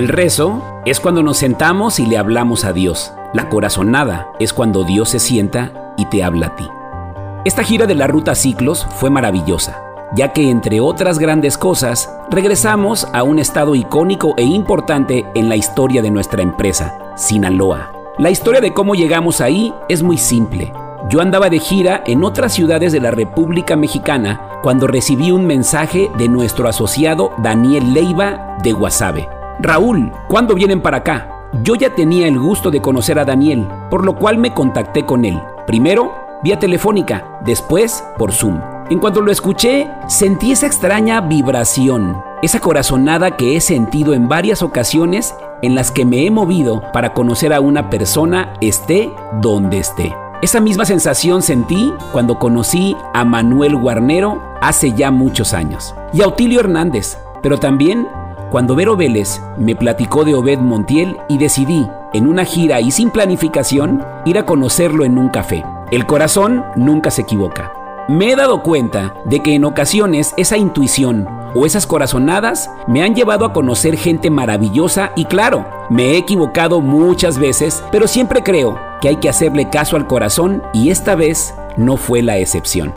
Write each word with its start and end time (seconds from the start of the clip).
El 0.00 0.08
rezo 0.08 0.62
es 0.86 0.98
cuando 0.98 1.22
nos 1.22 1.36
sentamos 1.36 2.00
y 2.00 2.06
le 2.06 2.16
hablamos 2.16 2.64
a 2.64 2.72
Dios. 2.72 3.12
La 3.34 3.50
corazonada 3.50 4.32
es 4.38 4.54
cuando 4.54 4.82
Dios 4.82 5.10
se 5.10 5.18
sienta 5.18 5.92
y 5.98 6.06
te 6.06 6.24
habla 6.24 6.46
a 6.46 6.56
ti. 6.56 6.66
Esta 7.44 7.62
gira 7.62 7.84
de 7.84 7.94
la 7.94 8.06
ruta 8.06 8.34
Ciclos 8.34 8.86
fue 8.96 9.10
maravillosa, 9.10 9.82
ya 10.14 10.32
que 10.32 10.48
entre 10.48 10.80
otras 10.80 11.18
grandes 11.18 11.58
cosas, 11.58 12.10
regresamos 12.30 13.08
a 13.12 13.24
un 13.24 13.38
estado 13.38 13.74
icónico 13.74 14.32
e 14.38 14.42
importante 14.42 15.26
en 15.34 15.50
la 15.50 15.56
historia 15.56 16.00
de 16.00 16.10
nuestra 16.10 16.40
empresa, 16.40 16.98
Sinaloa. 17.14 17.92
La 18.16 18.30
historia 18.30 18.62
de 18.62 18.72
cómo 18.72 18.94
llegamos 18.94 19.42
ahí 19.42 19.74
es 19.90 20.02
muy 20.02 20.16
simple. 20.16 20.72
Yo 21.10 21.20
andaba 21.20 21.50
de 21.50 21.58
gira 21.58 22.02
en 22.06 22.24
otras 22.24 22.54
ciudades 22.54 22.92
de 22.92 23.00
la 23.00 23.10
República 23.10 23.76
Mexicana 23.76 24.60
cuando 24.62 24.86
recibí 24.86 25.30
un 25.30 25.46
mensaje 25.46 26.10
de 26.16 26.26
nuestro 26.28 26.70
asociado 26.70 27.32
Daniel 27.42 27.92
Leiva 27.92 28.56
de 28.62 28.72
Guasave 28.72 29.39
Raúl, 29.62 30.10
¿cuándo 30.26 30.54
vienen 30.54 30.80
para 30.80 30.98
acá? 30.98 31.28
Yo 31.62 31.74
ya 31.74 31.94
tenía 31.94 32.26
el 32.26 32.38
gusto 32.38 32.70
de 32.70 32.80
conocer 32.80 33.18
a 33.18 33.26
Daniel, 33.26 33.68
por 33.90 34.06
lo 34.06 34.16
cual 34.16 34.38
me 34.38 34.54
contacté 34.54 35.04
con 35.04 35.26
él. 35.26 35.38
Primero, 35.66 36.14
vía 36.42 36.58
telefónica, 36.58 37.38
después 37.44 38.02
por 38.16 38.32
Zoom. 38.32 38.58
En 38.88 38.98
cuanto 38.98 39.20
lo 39.20 39.30
escuché, 39.30 39.90
sentí 40.08 40.52
esa 40.52 40.66
extraña 40.66 41.20
vibración, 41.20 42.22
esa 42.42 42.60
corazonada 42.60 43.36
que 43.36 43.54
he 43.54 43.60
sentido 43.60 44.14
en 44.14 44.28
varias 44.28 44.62
ocasiones 44.62 45.34
en 45.60 45.74
las 45.74 45.90
que 45.90 46.06
me 46.06 46.24
he 46.24 46.30
movido 46.30 46.82
para 46.92 47.12
conocer 47.12 47.52
a 47.52 47.60
una 47.60 47.90
persona 47.90 48.54
esté 48.62 49.12
donde 49.42 49.78
esté. 49.78 50.14
Esa 50.40 50.60
misma 50.60 50.86
sensación 50.86 51.42
sentí 51.42 51.92
cuando 52.12 52.38
conocí 52.38 52.96
a 53.12 53.26
Manuel 53.26 53.76
Guarnero 53.76 54.42
hace 54.62 54.94
ya 54.94 55.10
muchos 55.10 55.52
años 55.52 55.94
y 56.14 56.22
a 56.22 56.28
Otilio 56.28 56.60
Hernández, 56.60 57.18
pero 57.42 57.58
también 57.58 58.08
cuando 58.50 58.74
Vero 58.74 58.96
Vélez 58.96 59.40
me 59.56 59.76
platicó 59.76 60.24
de 60.24 60.34
Obed 60.34 60.58
Montiel 60.58 61.16
y 61.28 61.38
decidí, 61.38 61.86
en 62.12 62.26
una 62.26 62.44
gira 62.44 62.80
y 62.80 62.90
sin 62.90 63.10
planificación, 63.10 64.04
ir 64.24 64.38
a 64.38 64.44
conocerlo 64.44 65.04
en 65.04 65.18
un 65.18 65.28
café. 65.28 65.64
El 65.90 66.06
corazón 66.06 66.64
nunca 66.76 67.10
se 67.10 67.22
equivoca. 67.22 67.72
Me 68.08 68.32
he 68.32 68.36
dado 68.36 68.62
cuenta 68.62 69.14
de 69.24 69.40
que 69.40 69.54
en 69.54 69.64
ocasiones 69.64 70.34
esa 70.36 70.56
intuición 70.56 71.28
o 71.54 71.64
esas 71.64 71.86
corazonadas 71.86 72.70
me 72.88 73.02
han 73.02 73.14
llevado 73.14 73.44
a 73.44 73.52
conocer 73.52 73.96
gente 73.96 74.30
maravillosa 74.30 75.12
y 75.14 75.26
claro, 75.26 75.64
me 75.88 76.10
he 76.10 76.16
equivocado 76.16 76.80
muchas 76.80 77.38
veces, 77.38 77.84
pero 77.92 78.08
siempre 78.08 78.42
creo 78.42 78.78
que 79.00 79.08
hay 79.08 79.16
que 79.16 79.28
hacerle 79.28 79.70
caso 79.70 79.96
al 79.96 80.08
corazón 80.08 80.62
y 80.72 80.90
esta 80.90 81.14
vez 81.14 81.54
no 81.76 81.96
fue 81.96 82.22
la 82.22 82.38
excepción. 82.38 82.94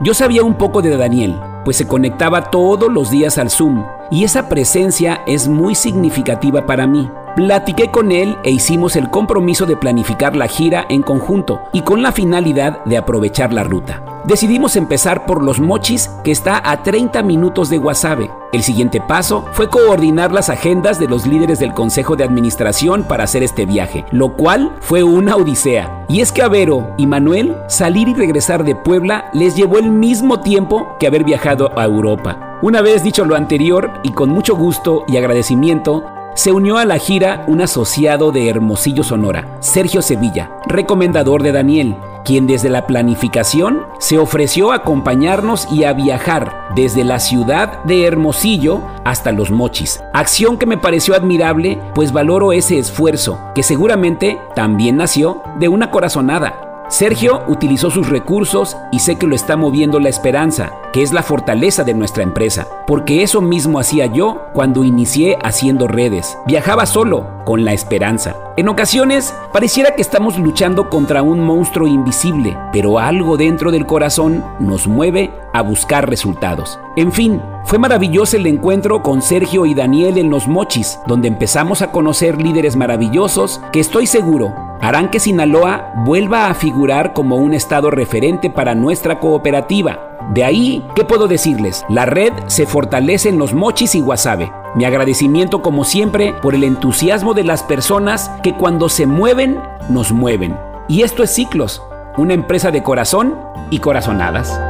Yo 0.00 0.14
sabía 0.14 0.42
un 0.42 0.54
poco 0.54 0.82
de 0.82 0.96
Daniel, 0.96 1.38
pues 1.64 1.76
se 1.76 1.86
conectaba 1.86 2.50
todos 2.50 2.90
los 2.90 3.10
días 3.10 3.38
al 3.38 3.50
Zoom 3.50 3.84
y 4.10 4.24
esa 4.24 4.48
presencia 4.48 5.22
es 5.26 5.48
muy 5.48 5.74
significativa 5.74 6.66
para 6.66 6.86
mí. 6.86 7.10
Platiqué 7.36 7.90
con 7.90 8.10
él 8.10 8.36
e 8.42 8.50
hicimos 8.50 8.96
el 8.96 9.08
compromiso 9.08 9.64
de 9.64 9.76
planificar 9.76 10.34
la 10.34 10.48
gira 10.48 10.84
en 10.88 11.02
conjunto 11.02 11.60
y 11.72 11.82
con 11.82 12.02
la 12.02 12.12
finalidad 12.12 12.84
de 12.84 12.98
aprovechar 12.98 13.52
la 13.52 13.62
ruta. 13.62 14.02
Decidimos 14.24 14.76
empezar 14.76 15.26
por 15.26 15.42
Los 15.42 15.60
Mochis, 15.60 16.08
que 16.24 16.32
está 16.32 16.60
a 16.70 16.82
30 16.82 17.22
minutos 17.22 17.70
de 17.70 17.78
Guasave. 17.78 18.39
El 18.52 18.64
siguiente 18.64 19.00
paso 19.00 19.44
fue 19.52 19.68
coordinar 19.68 20.32
las 20.32 20.50
agendas 20.50 20.98
de 20.98 21.06
los 21.06 21.24
líderes 21.24 21.60
del 21.60 21.72
Consejo 21.72 22.16
de 22.16 22.24
Administración 22.24 23.04
para 23.04 23.22
hacer 23.22 23.44
este 23.44 23.64
viaje, 23.64 24.04
lo 24.10 24.36
cual 24.36 24.74
fue 24.80 25.04
una 25.04 25.36
odisea. 25.36 26.04
Y 26.08 26.20
es 26.20 26.32
que 26.32 26.42
a 26.42 26.48
Vero 26.48 26.92
y 26.98 27.06
Manuel 27.06 27.56
salir 27.68 28.08
y 28.08 28.14
regresar 28.14 28.64
de 28.64 28.74
Puebla 28.74 29.30
les 29.32 29.54
llevó 29.54 29.78
el 29.78 29.90
mismo 29.90 30.40
tiempo 30.40 30.96
que 30.98 31.06
haber 31.06 31.22
viajado 31.22 31.70
a 31.78 31.84
Europa. 31.84 32.58
Una 32.60 32.82
vez 32.82 33.04
dicho 33.04 33.24
lo 33.24 33.36
anterior 33.36 33.92
y 34.02 34.10
con 34.10 34.30
mucho 34.30 34.56
gusto 34.56 35.04
y 35.06 35.16
agradecimiento, 35.16 36.04
se 36.34 36.50
unió 36.50 36.78
a 36.78 36.84
la 36.84 36.98
gira 36.98 37.44
un 37.46 37.60
asociado 37.60 38.32
de 38.32 38.48
Hermosillo 38.48 39.04
Sonora, 39.04 39.58
Sergio 39.60 40.02
Sevilla, 40.02 40.50
recomendador 40.66 41.44
de 41.44 41.52
Daniel, 41.52 41.96
quien 42.30 42.46
desde 42.46 42.70
la 42.70 42.86
planificación 42.86 43.88
se 43.98 44.16
ofreció 44.16 44.70
a 44.70 44.76
acompañarnos 44.76 45.66
y 45.72 45.82
a 45.82 45.92
viajar 45.92 46.68
desde 46.76 47.02
la 47.02 47.18
ciudad 47.18 47.82
de 47.82 48.06
Hermosillo 48.06 48.82
hasta 49.04 49.32
Los 49.32 49.50
Mochis. 49.50 50.00
Acción 50.12 50.56
que 50.56 50.64
me 50.64 50.78
pareció 50.78 51.16
admirable, 51.16 51.80
pues 51.92 52.12
valoro 52.12 52.52
ese 52.52 52.78
esfuerzo, 52.78 53.40
que 53.52 53.64
seguramente 53.64 54.38
también 54.54 54.96
nació 54.96 55.42
de 55.58 55.66
una 55.66 55.90
corazonada. 55.90 56.69
Sergio 56.90 57.44
utilizó 57.46 57.88
sus 57.88 58.08
recursos 58.08 58.76
y 58.90 58.98
sé 58.98 59.16
que 59.16 59.28
lo 59.28 59.36
está 59.36 59.56
moviendo 59.56 60.00
la 60.00 60.08
esperanza, 60.08 60.72
que 60.92 61.02
es 61.02 61.12
la 61.12 61.22
fortaleza 61.22 61.84
de 61.84 61.94
nuestra 61.94 62.24
empresa, 62.24 62.66
porque 62.84 63.22
eso 63.22 63.40
mismo 63.40 63.78
hacía 63.78 64.06
yo 64.06 64.48
cuando 64.54 64.82
inicié 64.82 65.38
haciendo 65.40 65.86
redes. 65.86 66.36
Viajaba 66.46 66.86
solo, 66.86 67.44
con 67.44 67.64
la 67.64 67.72
esperanza. 67.72 68.34
En 68.56 68.68
ocasiones 68.68 69.32
pareciera 69.52 69.94
que 69.94 70.02
estamos 70.02 70.36
luchando 70.36 70.90
contra 70.90 71.22
un 71.22 71.38
monstruo 71.38 71.86
invisible, 71.86 72.58
pero 72.72 72.98
algo 72.98 73.36
dentro 73.36 73.70
del 73.70 73.86
corazón 73.86 74.44
nos 74.58 74.88
mueve 74.88 75.30
a 75.52 75.62
buscar 75.62 76.10
resultados. 76.10 76.80
En 76.96 77.12
fin, 77.12 77.40
fue 77.66 77.78
maravilloso 77.78 78.36
el 78.36 78.48
encuentro 78.48 79.00
con 79.00 79.22
Sergio 79.22 79.64
y 79.64 79.74
Daniel 79.74 80.18
en 80.18 80.28
Los 80.28 80.48
Mochis, 80.48 80.98
donde 81.06 81.28
empezamos 81.28 81.82
a 81.82 81.92
conocer 81.92 82.42
líderes 82.42 82.74
maravillosos 82.74 83.60
que 83.70 83.78
estoy 83.78 84.08
seguro 84.08 84.69
harán 84.80 85.10
que 85.10 85.20
Sinaloa 85.20 85.92
vuelva 86.04 86.48
a 86.48 86.54
figurar 86.54 87.12
como 87.12 87.36
un 87.36 87.54
estado 87.54 87.90
referente 87.90 88.50
para 88.50 88.74
nuestra 88.74 89.18
cooperativa. 89.18 90.18
De 90.32 90.44
ahí, 90.44 90.84
¿qué 90.94 91.04
puedo 91.04 91.28
decirles? 91.28 91.84
La 91.88 92.06
red 92.06 92.32
se 92.46 92.66
fortalece 92.66 93.28
en 93.28 93.38
los 93.38 93.52
mochis 93.52 93.94
y 93.94 94.00
guasave. 94.00 94.52
Mi 94.74 94.84
agradecimiento 94.84 95.62
como 95.62 95.84
siempre 95.84 96.32
por 96.40 96.54
el 96.54 96.64
entusiasmo 96.64 97.34
de 97.34 97.44
las 97.44 97.62
personas 97.62 98.30
que 98.42 98.54
cuando 98.54 98.88
se 98.88 99.06
mueven, 99.06 99.60
nos 99.88 100.12
mueven. 100.12 100.56
Y 100.88 101.02
esto 101.02 101.22
es 101.22 101.30
Ciclos, 101.30 101.82
una 102.16 102.34
empresa 102.34 102.70
de 102.70 102.82
corazón 102.82 103.36
y 103.70 103.78
corazonadas. 103.78 104.69